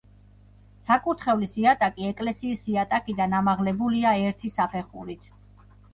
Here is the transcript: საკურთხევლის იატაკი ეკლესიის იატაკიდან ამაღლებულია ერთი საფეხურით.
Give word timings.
საკურთხევლის 0.85 1.51
იატაკი 1.63 2.09
ეკლესიის 2.11 2.63
იატაკიდან 2.71 3.35
ამაღლებულია 3.41 4.15
ერთი 4.31 4.53
საფეხურით. 4.57 5.29